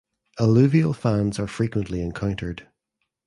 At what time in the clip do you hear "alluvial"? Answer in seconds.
0.39-0.93